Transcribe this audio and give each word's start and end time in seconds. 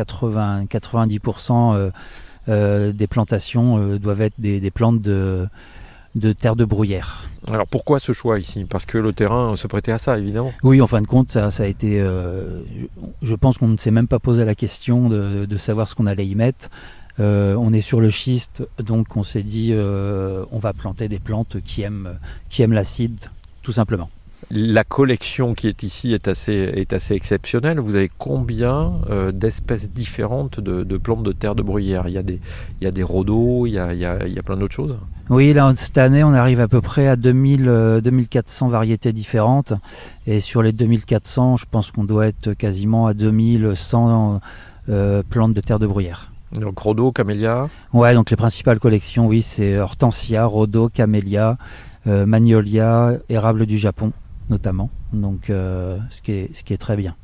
80, 0.00 0.64
90% 0.64 1.90
des 2.48 3.06
plantations 3.06 3.96
doivent 3.98 4.22
être 4.22 4.34
des, 4.38 4.70
plantes 4.70 5.02
de, 5.02 5.46
de 6.14 6.32
terre 6.32 6.56
de 6.56 6.64
bruyère. 6.64 7.28
Alors 7.48 7.66
pourquoi 7.66 7.98
ce 7.98 8.12
choix 8.12 8.38
ici? 8.38 8.64
Parce 8.64 8.84
que 8.84 8.98
le 8.98 9.12
terrain 9.12 9.54
se 9.56 9.66
prêtait 9.66 9.92
à 9.92 9.98
ça, 9.98 10.18
évidemment. 10.18 10.52
Oui, 10.62 10.80
en 10.80 10.86
fin 10.86 11.00
de 11.00 11.06
compte, 11.06 11.32
ça, 11.32 11.48
a 11.48 11.66
été. 11.66 12.04
je, 13.22 13.34
pense 13.34 13.58
qu'on 13.58 13.68
ne 13.68 13.76
s'est 13.76 13.90
même 13.90 14.08
pas 14.08 14.18
posé 14.18 14.44
la 14.44 14.54
question 14.54 15.08
de, 15.08 15.56
savoir 15.56 15.86
ce 15.86 15.94
qu'on 15.94 16.06
allait 16.06 16.26
y 16.26 16.34
mettre. 16.34 16.70
on 17.18 17.72
est 17.72 17.82
sur 17.82 18.00
le 18.00 18.10
schiste, 18.10 18.66
donc 18.78 19.16
on 19.16 19.22
s'est 19.22 19.42
dit 19.42 19.72
on 19.74 20.58
va 20.58 20.72
planter 20.72 21.08
des 21.08 21.20
plantes 21.20 21.58
qui 21.64 21.82
aiment, 21.82 22.18
qui 22.48 22.62
aiment 22.62 22.72
l'acide, 22.72 23.18
tout 23.62 23.72
simplement. 23.72 24.10
La 24.52 24.82
collection 24.82 25.54
qui 25.54 25.68
est 25.68 25.84
ici 25.84 26.12
est 26.12 26.26
assez, 26.26 26.52
est 26.52 26.92
assez 26.92 27.14
exceptionnelle. 27.14 27.78
Vous 27.78 27.94
avez 27.94 28.10
combien 28.18 28.94
euh, 29.08 29.30
d'espèces 29.30 29.88
différentes 29.90 30.58
de, 30.58 30.82
plantes 30.96 31.22
de 31.22 31.30
terre 31.30 31.54
de 31.54 31.62
bruyère? 31.62 32.08
Il 32.08 32.14
y, 32.14 32.18
a 32.18 32.24
des, 32.24 32.40
il 32.80 32.84
y 32.84 32.88
a 32.88 32.90
des 32.90 33.04
rhodos, 33.04 33.66
il 33.66 33.74
y 33.74 33.78
a, 33.78 33.94
il 33.94 34.00
y 34.00 34.04
a, 34.04 34.26
il 34.26 34.32
y 34.32 34.40
a 34.40 34.42
plein 34.42 34.56
d'autres 34.56 34.74
choses? 34.74 34.98
Oui, 35.28 35.52
là, 35.52 35.72
cette 35.76 35.98
année, 35.98 36.24
on 36.24 36.34
arrive 36.34 36.58
à 36.58 36.66
peu 36.66 36.80
près 36.80 37.06
à 37.06 37.14
2000, 37.14 38.00
2400 38.02 38.66
euh, 38.66 38.70
variétés 38.70 39.12
différentes. 39.12 39.72
Et 40.26 40.40
sur 40.40 40.62
les 40.62 40.72
2400, 40.72 41.56
je 41.56 41.66
pense 41.70 41.92
qu'on 41.92 42.02
doit 42.02 42.26
être 42.26 42.52
quasiment 42.54 43.06
à 43.06 43.14
2100 43.14 44.40
euh, 44.88 45.22
plantes 45.30 45.54
de 45.54 45.60
terre 45.60 45.78
de 45.78 45.86
bruyère. 45.86 46.32
Donc 46.58 46.76
rhodo, 46.76 47.12
camélia 47.12 47.68
Ouais, 47.92 48.14
donc 48.14 48.30
les 48.30 48.36
principales 48.36 48.80
collections, 48.80 49.28
oui, 49.28 49.42
c'est 49.42 49.78
hortensia, 49.78 50.44
rhodo, 50.44 50.88
camélia, 50.88 51.56
magnolia, 52.04 53.12
érable 53.28 53.66
du 53.66 53.78
Japon 53.78 54.10
notamment, 54.50 54.90
donc 55.12 55.48
euh, 55.48 55.98
ce, 56.10 56.20
qui 56.20 56.32
est, 56.32 56.76
très 56.80 56.96
bien. 56.96 57.14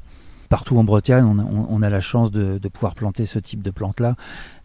Partout 0.49 0.79
en 0.79 0.85
Bretagne, 0.85 1.25
on 1.25 1.83
a, 1.83 1.91
la 1.91 2.01
chance 2.01 2.31
de, 2.31 2.59
pouvoir 2.69 2.95
planter 2.95 3.27
ce 3.27 3.41
type 3.41 3.63
de 3.63 3.71
plantes-là, 3.71 4.15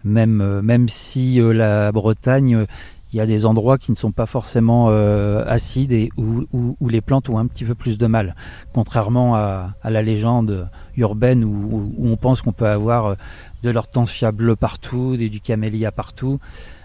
même, 0.04 0.42
euh, 0.42 0.62
même 0.62 0.88
si 0.88 1.42
euh, 1.42 1.54
la 1.54 1.92
Bretagne, 1.92 2.68
il 3.12 3.18
y 3.18 3.20
a 3.20 3.26
des 3.26 3.48
endroits 3.48 3.80
qui 3.80 3.92
ne 3.92 3.98
sont 3.98 4.12
pas 4.12 4.28
forcément 4.28 4.88
acides 4.88 5.92
et 5.92 6.12
où, 6.16 6.48
les 6.88 7.02
plantes 7.02 7.28
ont 7.28 7.40
un 7.40 7.46
petit 7.46 7.66
peu 7.66 7.76
plus 7.76 7.98
de 7.98 8.08
mal, 8.08 8.36
contrairement 8.74 9.36
à, 9.36 9.74
la 9.84 10.02
légende 10.02 10.70
urbaine 10.96 11.44
où, 11.44 11.94
on 12.00 12.16
pense 12.16 12.42
qu'on 12.42 12.54
peut 12.54 12.70
avoir 12.70 13.18
de 13.64 13.70
l'hortensia 13.70 14.32
bleue 14.32 14.56
partout, 14.56 15.18
du 15.18 15.42
camélia 15.42 15.92
partout. 15.92 16.40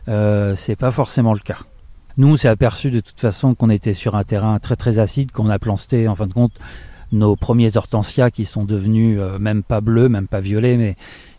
c'est 0.08 0.76
pas 0.76 0.90
forcément 0.90 1.32
le 1.32 1.38
cas. 1.38 1.58
Nous, 2.18 2.28
on 2.28 2.36
s'est 2.36 2.48
aperçu 2.48 2.90
de 2.90 3.00
toute 3.00 3.20
façon 3.20 3.54
qu'on 3.54 3.68
était 3.68 3.92
sur 3.92 4.16
un 4.16 4.24
terrain 4.24 4.58
très 4.58 4.76
très 4.76 4.98
acide, 4.98 5.32
qu'on 5.32 5.50
a 5.50 5.58
planté 5.58 6.08
en 6.08 6.14
fin 6.14 6.26
de 6.26 6.32
compte 6.32 6.58
nos 7.12 7.36
premiers 7.36 7.76
hortensias 7.76 8.30
qui 8.30 8.44
sont 8.44 8.64
devenus 8.64 9.18
euh, 9.20 9.38
même 9.38 9.62
pas 9.62 9.80
bleus, 9.80 10.08
même 10.08 10.26
pas 10.26 10.40
violets, 10.40 10.76
mais 10.76 10.96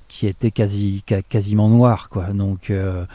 qui 0.07 0.27
étaient 0.27 0.51
quasi, 0.51 1.03
quasiment 1.27 1.69
noirs. 1.69 2.09
Quoi. 2.09 2.27
Donc, 2.27 2.69
euh, 2.69 3.05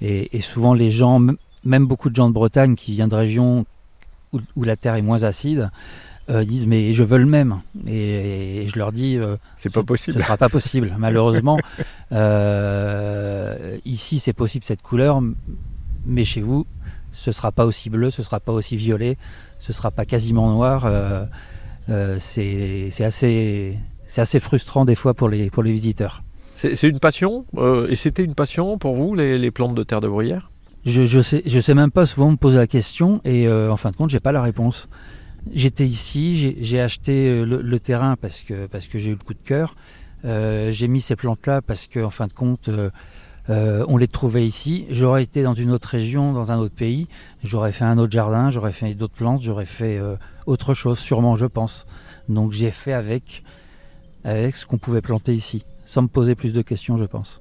et, 0.00 0.40
souvent 0.40 0.72
les 0.72 0.88
gens, 0.88 1.20
même 1.64 1.86
beaucoup 1.86 2.08
de 2.08 2.16
gens 2.16 2.28
de 2.28 2.34
Bretagne 2.34 2.74
qui 2.74 2.92
viennent 2.92 3.10
de 3.10 3.16
régions 3.16 3.66
où, 4.32 4.64
la 4.64 4.76
terre 4.76 4.94
est 4.94 5.02
moins 5.02 5.24
acide, 5.24 5.70
euh, 6.30 6.44
disent 6.44 6.68
mais 6.68 6.92
je 6.92 7.02
veux 7.02 7.18
le 7.18 7.26
même 7.26 7.60
et, 7.88 8.66
je 8.72 8.78
leur 8.78 8.92
dis 8.92 9.18
c'est 9.56 9.72
pas 9.72 9.82
possible 9.82 10.16
ce 10.16 10.22
sera 10.22 10.36
pas 10.36 10.48
possible 10.48 10.94
malheureusement 10.98 11.58
ici 13.84 14.20
c'est 14.20 14.32
possible 14.32 14.64
cette 14.64 14.82
couleur 14.82 15.20
mais 16.06 16.22
chez 16.22 16.40
vous 16.40 16.66
ce 17.12 17.32
sera 17.32 17.52
pas 17.52 17.64
aussi 17.64 17.90
bleu, 17.90 18.10
ce 18.10 18.22
sera 18.22 18.40
pas 18.40 18.52
aussi 18.52 18.76
violet, 18.76 19.16
ce 19.58 19.72
sera 19.72 19.90
pas 19.90 20.04
quasiment 20.04 20.50
noir. 20.50 20.84
Euh, 20.86 21.24
euh, 21.88 22.16
c'est 22.18 23.04
assez, 23.04 23.76
assez 24.16 24.40
frustrant 24.40 24.84
des 24.84 24.94
fois 24.94 25.14
pour 25.14 25.28
les, 25.28 25.50
pour 25.50 25.62
les 25.62 25.72
visiteurs. 25.72 26.22
C'est 26.54 26.82
une 26.82 27.00
passion 27.00 27.46
euh, 27.56 27.88
Et 27.88 27.96
c'était 27.96 28.22
une 28.22 28.34
passion 28.34 28.76
pour 28.76 28.94
vous, 28.94 29.14
les, 29.14 29.50
plantes 29.50 29.74
de 29.74 29.82
terre 29.82 30.00
de 30.00 30.08
bruyère? 30.08 30.50
Je, 30.84 31.04
je 31.04 31.20
sais, 31.20 31.42
je 31.46 31.58
sais 31.58 31.72
même 31.74 31.90
pas. 31.90 32.04
Souvent, 32.04 32.28
on 32.28 32.32
me 32.32 32.36
pose 32.36 32.56
la 32.56 32.66
question 32.66 33.20
et 33.24 33.50
en 33.50 33.76
fin 33.76 33.90
de 33.90 33.96
compte, 33.96 34.10
j'ai 34.10 34.20
pas 34.20 34.32
la 34.32 34.42
réponse. 34.42 34.88
J'étais 35.52 35.86
ici, 35.86 36.56
j'ai 36.60 36.80
acheté 36.80 37.44
le, 37.44 37.80
terrain 37.80 38.16
parce 38.20 38.42
que, 38.42 38.66
parce 38.66 38.88
que 38.88 38.98
j'ai 38.98 39.10
eu 39.10 39.14
le 39.14 39.24
coup 39.24 39.32
de 39.34 39.42
cœur. 39.42 39.74
j'ai 40.22 40.88
mis 40.88 41.00
ces 41.00 41.16
plantes-là 41.16 41.62
parce 41.62 41.86
que, 41.86 42.00
en 42.00 42.10
fin 42.10 42.26
de 42.26 42.34
compte, 42.34 42.68
euh, 43.48 43.84
on 43.88 43.96
les 43.96 44.08
trouvait 44.08 44.46
ici. 44.46 44.86
J'aurais 44.90 45.22
été 45.22 45.42
dans 45.42 45.54
une 45.54 45.70
autre 45.70 45.88
région, 45.88 46.32
dans 46.32 46.52
un 46.52 46.58
autre 46.58 46.74
pays, 46.74 47.08
j'aurais 47.42 47.72
fait 47.72 47.84
un 47.84 47.98
autre 47.98 48.12
jardin, 48.12 48.50
j'aurais 48.50 48.72
fait 48.72 48.94
d'autres 48.94 49.14
plantes, 49.14 49.42
j'aurais 49.42 49.66
fait 49.66 49.98
euh, 49.98 50.16
autre 50.46 50.74
chose, 50.74 50.98
sûrement, 50.98 51.36
je 51.36 51.46
pense. 51.46 51.86
Donc 52.28 52.52
j'ai 52.52 52.70
fait 52.70 52.92
avec, 52.92 53.42
avec 54.24 54.54
ce 54.54 54.66
qu'on 54.66 54.78
pouvait 54.78 55.00
planter 55.00 55.34
ici, 55.34 55.64
sans 55.84 56.02
me 56.02 56.08
poser 56.08 56.34
plus 56.34 56.52
de 56.52 56.62
questions, 56.62 56.96
je 56.96 57.04
pense. 57.04 57.40